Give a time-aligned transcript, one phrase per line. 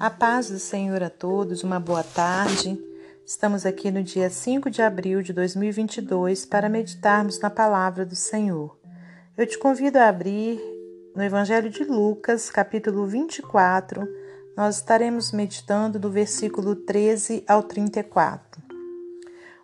[0.00, 2.80] A paz do Senhor a todos, uma boa tarde.
[3.26, 8.78] Estamos aqui no dia 5 de abril de 2022 para meditarmos na palavra do Senhor.
[9.36, 10.60] Eu te convido a abrir
[11.16, 14.06] no Evangelho de Lucas, capítulo 24.
[14.56, 18.62] Nós estaremos meditando do versículo 13 ao 34.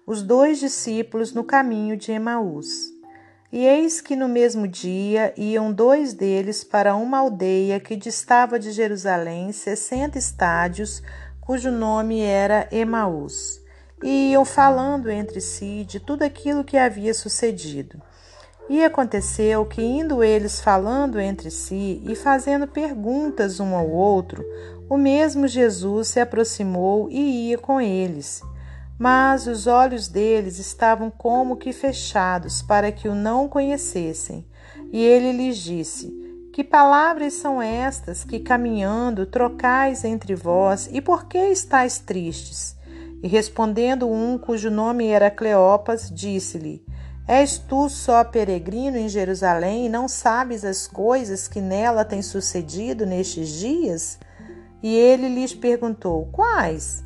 [0.05, 2.94] Os dois discípulos no caminho de Emaús.
[3.55, 8.73] E eis que no mesmo dia iam dois deles para uma aldeia que distava de
[8.73, 11.01] Jerusalém sessenta estádios,
[11.41, 13.63] cujo nome era Emaús.
[14.03, 18.03] E iam falando entre si de tudo aquilo que havia sucedido.
[18.69, 24.45] E aconteceu que, indo eles falando entre si e fazendo perguntas um ao outro,
[24.91, 28.43] o mesmo Jesus se aproximou e ia com eles.
[28.99, 34.47] Mas os olhos deles estavam como que fechados para que o não conhecessem.
[34.93, 36.13] E ele lhes disse:
[36.53, 42.77] Que palavras são estas que, caminhando, trocais entre vós, e por que estáis tristes?
[43.23, 46.85] E respondendo um cujo nome era Cleopas, disse-lhe:
[47.27, 53.07] És tu só peregrino em Jerusalém e não sabes as coisas que nela têm sucedido
[53.07, 54.19] nestes dias?
[54.83, 57.03] E ele lhes perguntou: Quais?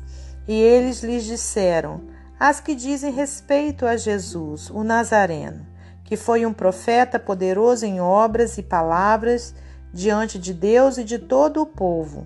[0.49, 2.01] E eles lhes disseram:
[2.39, 5.63] As que dizem respeito a Jesus, o Nazareno,
[6.03, 9.53] que foi um profeta poderoso em obras e palavras
[9.93, 12.25] diante de Deus e de todo o povo,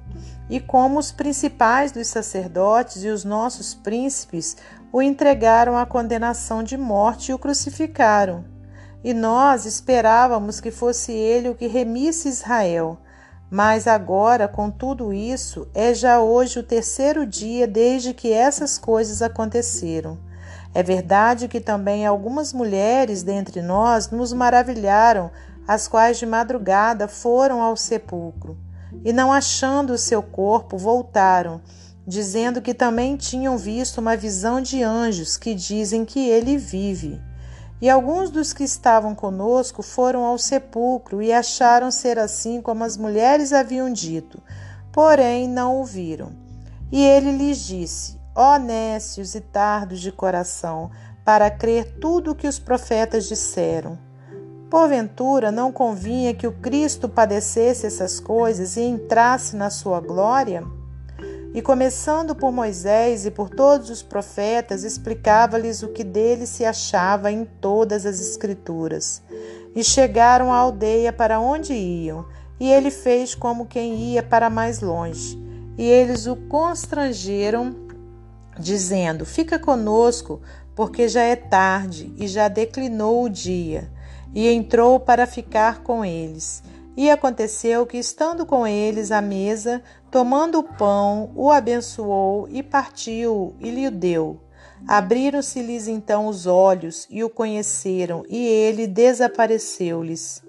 [0.49, 4.55] e como os principais dos sacerdotes e os nossos príncipes
[4.89, 8.45] o entregaram à condenação de morte e o crucificaram.
[9.03, 12.97] E nós esperávamos que fosse ele o que remisse Israel.
[13.53, 19.21] Mas agora, com tudo isso, é já hoje o terceiro dia desde que essas coisas
[19.21, 20.17] aconteceram.
[20.73, 25.29] É verdade que também algumas mulheres dentre nós nos maravilharam,
[25.67, 28.57] as quais de madrugada foram ao sepulcro
[29.05, 31.61] e, não achando o seu corpo, voltaram,
[32.07, 37.21] dizendo que também tinham visto uma visão de anjos que dizem que ele vive.
[37.83, 42.95] E alguns dos que estavam conosco foram ao sepulcro e acharam ser assim como as
[42.95, 44.41] mulheres haviam dito,
[44.89, 46.31] porém não o viram.
[46.89, 50.91] E ele lhes disse: Ó nécios e tardos de coração,
[51.25, 53.99] para crer tudo o que os profetas disseram.
[54.69, 60.63] Porventura não convinha que o Cristo padecesse essas coisas e entrasse na sua glória?
[61.53, 67.31] E começando por Moisés e por todos os profetas, explicava-lhes o que dele se achava
[67.31, 69.21] em todas as Escrituras.
[69.75, 72.25] E chegaram à aldeia para onde iam,
[72.59, 75.37] e ele fez como quem ia para mais longe.
[75.77, 77.75] E eles o constrangeram,
[78.57, 80.41] dizendo: Fica conosco,
[80.75, 83.91] porque já é tarde e já declinou o dia.
[84.33, 86.63] E entrou para ficar com eles.
[86.95, 89.81] E aconteceu que, estando com eles à mesa,
[90.11, 94.39] tomando o pão, o abençoou e partiu e lhe deu.
[94.87, 100.43] Abriram-se-lhes então os olhos e o conheceram, e ele desapareceu-lhes.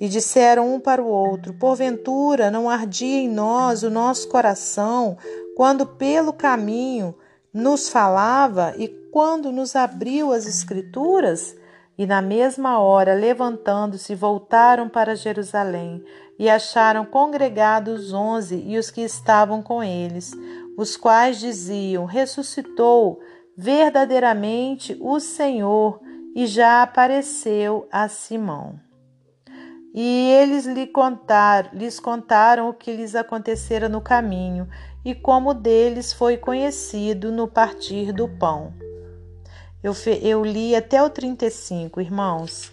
[0.00, 5.16] E disseram um para o outro: Porventura não ardia em nós o nosso coração
[5.56, 7.16] quando pelo caminho
[7.52, 11.56] nos falava e quando nos abriu as Escrituras?
[11.98, 16.04] E na mesma hora, levantando-se, voltaram para Jerusalém
[16.38, 20.32] e acharam congregados onze e os que estavam com eles,
[20.76, 23.18] os quais diziam: Ressuscitou
[23.56, 26.00] verdadeiramente o Senhor
[26.36, 28.78] e já apareceu a Simão.
[29.92, 34.68] E eles lhe contaram, lhes contaram o que lhes acontecera no caminho
[35.04, 38.72] e como deles foi conhecido no partir do pão.
[39.82, 42.72] Eu, eu li até o 35, irmãos.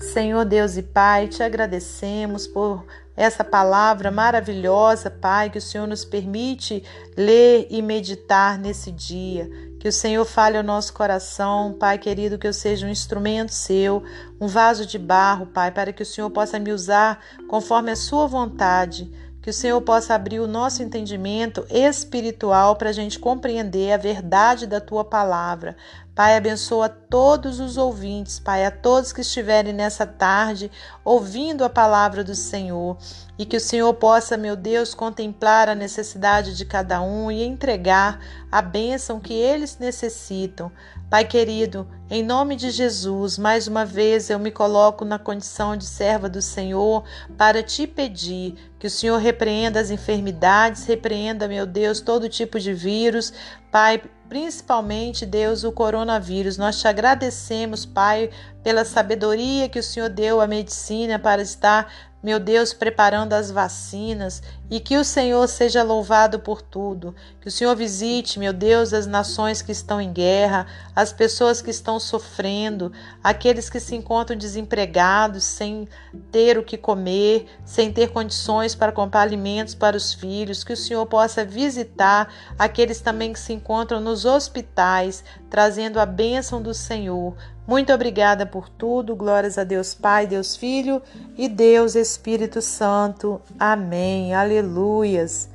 [0.00, 2.84] Senhor Deus e Pai, te agradecemos por
[3.16, 6.82] essa palavra maravilhosa, Pai, que o Senhor nos permite
[7.16, 9.48] ler e meditar nesse dia.
[9.78, 14.02] Que o Senhor fale ao nosso coração, Pai querido, que eu seja um instrumento seu,
[14.40, 18.26] um vaso de barro, Pai, para que o Senhor possa me usar conforme a sua
[18.26, 19.12] vontade.
[19.42, 24.68] Que o Senhor possa abrir o nosso entendimento espiritual para a gente compreender a verdade
[24.68, 25.76] da tua palavra,
[26.14, 30.70] Pai, abençoa todos os ouvintes, Pai, a todos que estiverem nessa tarde
[31.02, 32.98] ouvindo a palavra do Senhor
[33.38, 38.20] e que o Senhor possa, meu Deus, contemplar a necessidade de cada um e entregar
[38.50, 40.70] a bênção que eles necessitam.
[41.08, 45.86] Pai querido, em nome de Jesus, mais uma vez eu me coloco na condição de
[45.86, 47.04] serva do Senhor
[47.38, 52.74] para te pedir que o Senhor repreenda as enfermidades, repreenda, meu Deus, todo tipo de
[52.74, 53.32] vírus.
[53.72, 56.58] Pai, principalmente, Deus, o coronavírus.
[56.58, 58.28] Nós te agradecemos, Pai,
[58.62, 61.90] pela sabedoria que o Senhor deu à medicina para estar
[62.22, 64.40] meu Deus, preparando as vacinas
[64.70, 67.14] e que o Senhor seja louvado por tudo.
[67.40, 71.70] Que o Senhor visite, meu Deus, as nações que estão em guerra, as pessoas que
[71.70, 72.92] estão sofrendo,
[73.24, 75.88] aqueles que se encontram desempregados, sem
[76.30, 80.62] ter o que comer, sem ter condições para comprar alimentos para os filhos.
[80.62, 86.62] Que o Senhor possa visitar aqueles também que se encontram nos hospitais, trazendo a bênção
[86.62, 87.34] do Senhor.
[87.66, 89.14] Muito obrigada por tudo.
[89.14, 91.00] Glórias a Deus Pai, Deus Filho
[91.36, 93.40] e Deus Espírito Santo.
[93.58, 94.34] Amém.
[94.34, 95.48] Aleluias.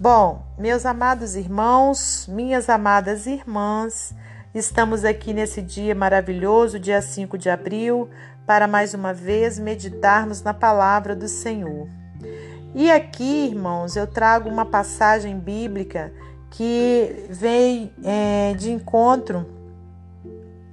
[0.00, 4.14] Bom, meus amados irmãos, minhas amadas irmãs,
[4.54, 8.10] estamos aqui nesse dia maravilhoso, dia 5 de abril,
[8.46, 11.88] para mais uma vez meditarmos na palavra do Senhor.
[12.74, 16.12] E aqui, irmãos, eu trago uma passagem bíblica
[16.50, 19.55] que vem é, de encontro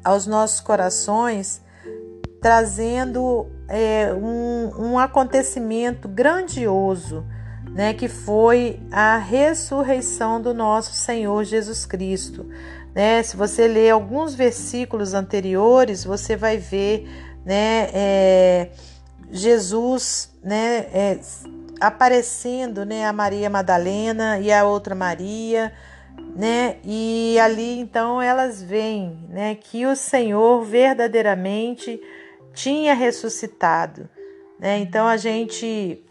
[0.04, 1.62] aos nossos corações,
[2.42, 7.26] trazendo é, um, um acontecimento grandioso,
[7.74, 12.46] né, que foi a ressurreição do nosso Senhor Jesus Cristo.
[12.94, 13.24] Né?
[13.24, 17.10] Se você ler alguns versículos anteriores, você vai ver
[17.46, 18.70] né, é,
[19.32, 21.20] Jesus né, é,
[21.80, 25.74] aparecendo né, a Maria Madalena e a outra Maria
[26.36, 26.78] né?
[26.84, 32.02] E ali então elas veem, né, que o Senhor verdadeiramente
[32.54, 34.10] tinha ressuscitado,
[34.60, 34.80] né?
[34.80, 36.04] Então a gente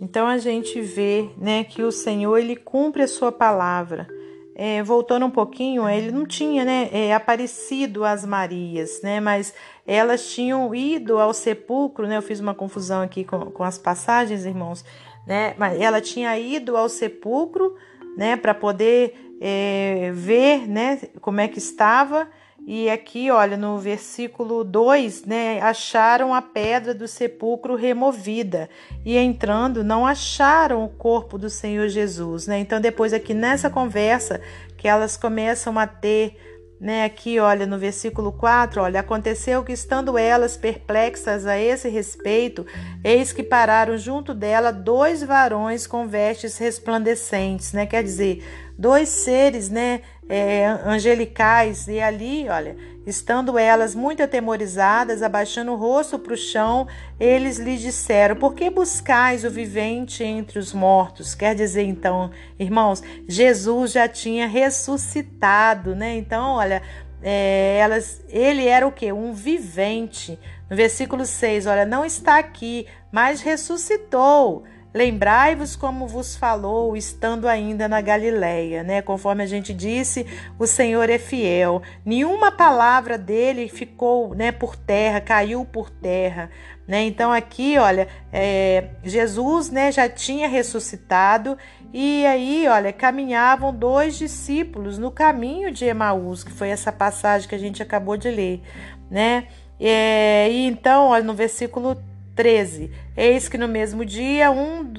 [0.00, 4.08] então a gente vê, né, que o Senhor ele cumpre a sua palavra.
[4.54, 9.54] É, voltando um pouquinho, ele não tinha, né, é, aparecido às Marias, né, mas
[9.86, 12.16] elas tinham ido ao sepulcro, né?
[12.18, 14.84] Eu fiz uma confusão aqui com, com as passagens, irmãos,
[15.26, 15.54] né?
[15.58, 17.74] Mas ela tinha ido ao sepulcro
[18.20, 22.28] né, para poder é, ver, né, como é que estava.
[22.66, 28.68] E aqui, olha, no versículo 2, né, acharam a pedra do sepulcro removida
[29.06, 32.58] e entrando não acharam o corpo do Senhor Jesus, né?
[32.58, 34.42] Então depois aqui nessa conversa
[34.76, 36.36] que elas começam a ter
[36.80, 42.64] né, aqui, olha, no versículo 4, olha, aconteceu que estando elas perplexas a esse respeito,
[43.04, 47.84] eis que pararam junto dela dois varões com vestes resplandecentes, né?
[47.84, 48.42] Quer dizer,
[48.80, 52.74] dois seres, né, é, angelicais, e ali, olha,
[53.06, 56.88] estando elas muito atemorizadas, abaixando o rosto para o chão,
[57.18, 61.34] eles lhe disseram: Por que buscais o vivente entre os mortos?
[61.34, 66.16] Quer dizer, então, irmãos, Jesus já tinha ressuscitado, né?
[66.16, 66.82] Então, olha,
[67.22, 69.12] é, elas, ele era o que?
[69.12, 70.38] Um vivente.
[70.70, 74.64] No versículo 6, olha, não está aqui, mas ressuscitou.
[74.92, 79.00] Lembrai-vos como vos falou, estando ainda na Galileia, né?
[79.00, 80.26] Conforme a gente disse,
[80.58, 81.80] o Senhor é fiel.
[82.04, 86.50] Nenhuma palavra dele ficou, né, por terra, caiu por terra,
[86.88, 87.04] né?
[87.04, 91.56] Então aqui, olha, é, Jesus, né, já tinha ressuscitado
[91.94, 97.54] e aí, olha, caminhavam dois discípulos no caminho de Emaús, que foi essa passagem que
[97.54, 98.60] a gente acabou de ler,
[99.08, 99.46] né?
[99.78, 101.96] É, e então, olha, no versículo
[102.40, 102.90] 13.
[103.14, 104.94] Eis que no mesmo dia um,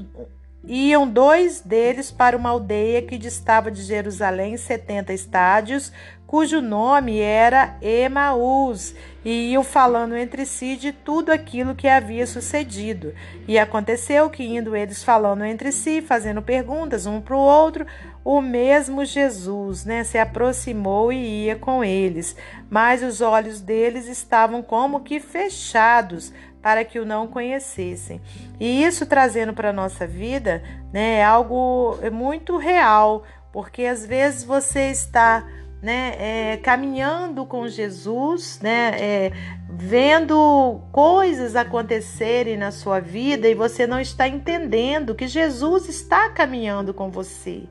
[0.63, 5.91] iam dois deles para uma aldeia que distava de Jerusalém setenta estádios,
[6.27, 8.93] cujo nome era Emaús,
[9.25, 13.11] e iam falando entre si de tudo aquilo que havia sucedido.
[13.47, 17.87] E aconteceu que, indo eles falando entre si, fazendo perguntas um para o outro,
[18.23, 22.35] o mesmo Jesus né, se aproximou e ia com eles,
[22.69, 28.21] mas os olhos deles estavam como que fechados para que o não conhecessem.
[28.59, 30.63] E isso trazendo para a nossa vida
[30.93, 35.45] né, é algo muito real, porque às vezes você está
[35.81, 39.31] né, é, caminhando com Jesus, né, é,
[39.67, 46.93] vendo coisas acontecerem na sua vida e você não está entendendo que Jesus está caminhando
[46.93, 47.63] com você,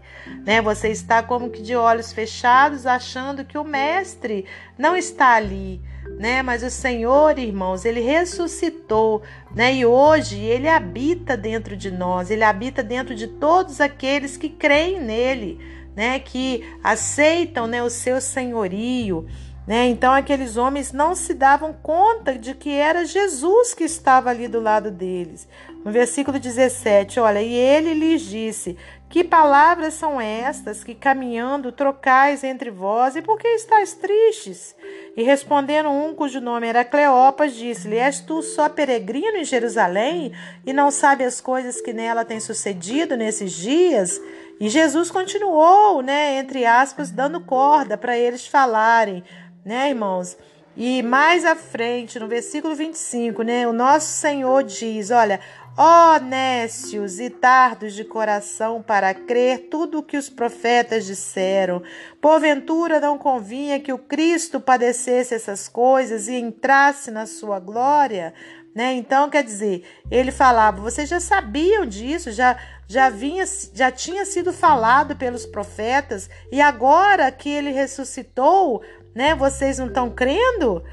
[0.45, 0.61] né?
[0.61, 4.45] Você está como que de olhos fechados, achando que o Mestre
[4.77, 5.81] não está ali,
[6.19, 6.43] né?
[6.43, 9.23] Mas o Senhor, irmãos, ele ressuscitou,
[9.55, 9.75] né?
[9.75, 15.01] E hoje ele habita dentro de nós, ele habita dentro de todos aqueles que creem
[15.01, 19.27] nele né, que aceitam né, o seu senhorio.
[19.67, 19.87] Né?
[19.89, 24.61] Então, aqueles homens não se davam conta de que era Jesus que estava ali do
[24.61, 25.47] lado deles.
[25.85, 28.77] No versículo 17, olha, e ele lhes disse:
[29.11, 34.77] Que palavras são estas que caminhando trocais entre vós, e por que estáis tristes?
[35.17, 40.33] E respondendo um cujo nome era Cleopas, disse-lhe: És tu só peregrino em Jerusalém
[40.65, 44.21] e não sabe as coisas que nela têm sucedido nesses dias?
[44.61, 49.25] E Jesus continuou, né, entre aspas, dando corda para eles falarem,
[49.65, 50.39] né, irmãos?
[50.77, 55.41] E mais à frente, no versículo 25, né, o nosso Senhor diz: Olha,
[55.83, 61.83] ó nécios e tardos de coração para crer tudo o que os profetas disseram.
[62.21, 68.35] Porventura não convinha que o Cristo padecesse essas coisas e entrasse na sua glória?
[68.75, 68.93] Né?
[68.93, 74.53] Então, quer dizer, ele falava, vocês já sabiam disso, já, já, vinha, já tinha sido
[74.53, 78.83] falado pelos profetas, e agora que ele ressuscitou,
[79.15, 79.35] né?
[79.35, 80.85] Vocês não estão crendo?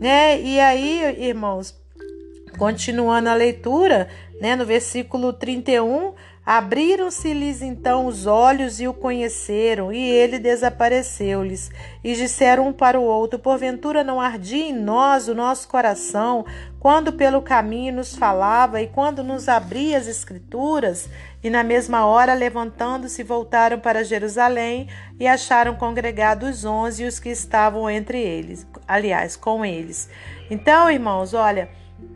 [0.00, 0.40] Né?
[0.40, 1.74] E aí, irmãos,
[2.56, 4.08] continuando a leitura,
[4.40, 6.14] né, no versículo 31,
[6.46, 11.72] Abriram-se-lhes então os olhos e o conheceram, e ele desapareceu-lhes.
[12.04, 16.46] E disseram um para o outro: Porventura não ardia em nós o nosso coração,
[16.78, 21.08] quando pelo caminho nos falava e quando nos abria as Escrituras?
[21.42, 24.88] E na mesma hora, levantando-se, voltaram para Jerusalém
[25.18, 30.08] e acharam congregados onze os que estavam entre eles, aliás, com eles.
[30.48, 31.68] Então, irmãos, olha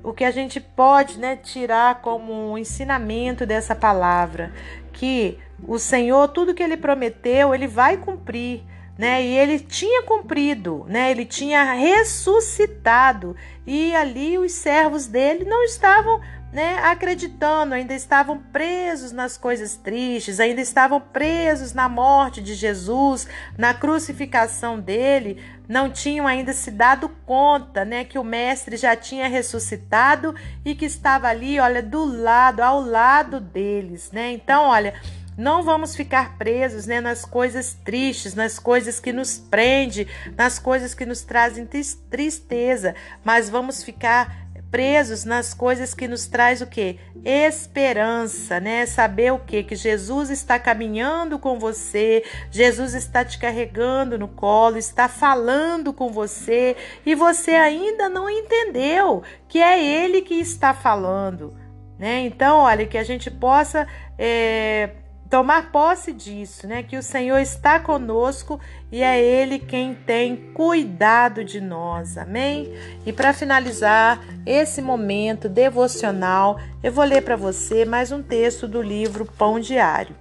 [0.02, 4.52] o que a gente pode né, tirar como um ensinamento dessa palavra,
[4.92, 8.62] que o Senhor, tudo que ele prometeu, ele vai cumprir.
[8.98, 9.24] Né?
[9.24, 11.10] E ele tinha cumprido, né?
[11.10, 13.34] Ele tinha ressuscitado
[13.66, 16.20] e ali os servos dele não estavam
[16.52, 23.28] né, acreditando, ainda estavam presos nas coisas tristes, ainda estavam presos na morte de Jesus,
[23.56, 29.28] na crucificação dele, não tinham ainda se dado conta, né, que o mestre já tinha
[29.28, 34.32] ressuscitado e que estava ali, olha, do lado, ao lado deles, né?
[34.32, 34.94] Então, olha,
[35.38, 40.92] não vamos ficar presos né, nas coisas tristes, nas coisas que nos prende, nas coisas
[40.92, 41.66] que nos trazem
[42.10, 46.98] tristeza, mas vamos ficar presos nas coisas que nos traz o que?
[47.24, 48.86] Esperança, né?
[48.86, 49.62] Saber o que?
[49.62, 56.10] Que Jesus está caminhando com você, Jesus está te carregando no colo, está falando com
[56.10, 61.54] você e você ainda não entendeu que é Ele que está falando,
[61.98, 62.20] né?
[62.20, 63.86] Então, olha, que a gente possa
[64.16, 64.90] é,
[65.30, 66.82] tomar posse disso, né?
[66.82, 68.60] Que o Senhor está conosco
[68.90, 72.74] e é Ele quem tem cuidado de nós, amém?
[73.06, 78.82] E para finalizar esse momento devocional, eu vou ler para você mais um texto do
[78.82, 80.16] livro Pão Diário.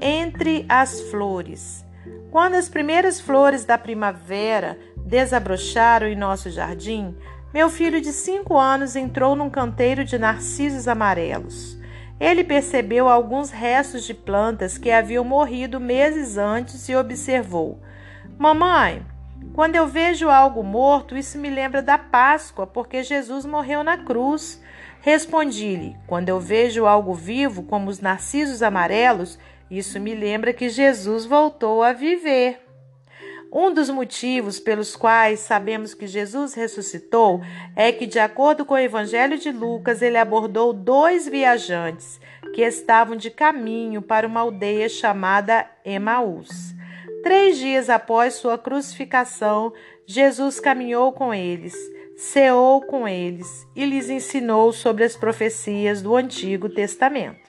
[0.00, 1.84] Entre as flores.
[2.30, 7.14] Quando as primeiras flores da primavera desabrocharam em nosso jardim,
[7.52, 11.78] meu filho de cinco anos entrou num canteiro de narcisos amarelos.
[12.20, 17.80] Ele percebeu alguns restos de plantas que haviam morrido meses antes e observou:
[18.36, 19.04] Mamãe,
[19.54, 24.62] quando eu vejo algo morto, isso me lembra da Páscoa, porque Jesus morreu na cruz.
[25.00, 29.38] Respondi-lhe: Quando eu vejo algo vivo, como os narcisos amarelos,
[29.70, 32.67] isso me lembra que Jesus voltou a viver.
[33.50, 37.40] Um dos motivos pelos quais sabemos que Jesus ressuscitou
[37.74, 42.20] é que, de acordo com o Evangelho de Lucas, ele abordou dois viajantes
[42.54, 46.74] que estavam de caminho para uma aldeia chamada Emaús.
[47.22, 49.72] Três dias após sua crucificação,
[50.04, 51.74] Jesus caminhou com eles,
[52.16, 57.48] ceou com eles e lhes ensinou sobre as profecias do Antigo Testamento.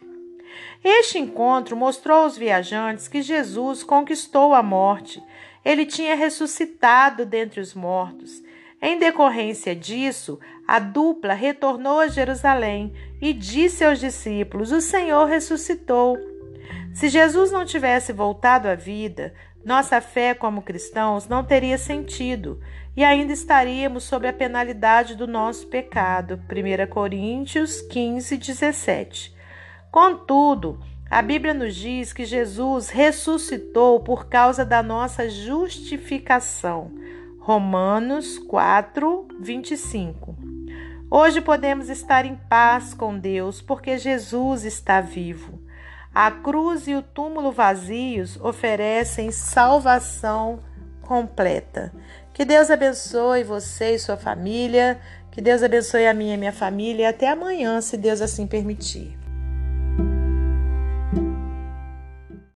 [0.82, 5.22] Este encontro mostrou aos viajantes que Jesus conquistou a morte
[5.64, 8.42] ele tinha ressuscitado dentre os mortos.
[8.82, 16.18] Em decorrência disso, a dupla retornou a Jerusalém e disse aos discípulos: O Senhor ressuscitou.
[16.94, 22.60] Se Jesus não tivesse voltado à vida, nossa fé como cristãos não teria sentido
[22.96, 26.42] e ainda estaríamos sob a penalidade do nosso pecado.
[26.50, 29.36] 1 Coríntios 15, 17.
[29.92, 36.92] Contudo, a Bíblia nos diz que Jesus ressuscitou por causa da nossa justificação.
[37.40, 40.38] Romanos 4, 25.
[41.10, 45.60] Hoje podemos estar em paz com Deus porque Jesus está vivo.
[46.14, 50.60] A cruz e o túmulo vazios oferecem salvação
[51.02, 51.92] completa.
[52.32, 55.00] Que Deus abençoe você e sua família.
[55.32, 57.10] Que Deus abençoe a minha e minha família.
[57.10, 59.18] Até amanhã, se Deus assim permitir.